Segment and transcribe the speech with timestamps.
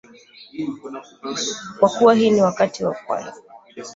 [1.79, 3.41] Kwa kuwa hii ni wakati wa kwanza.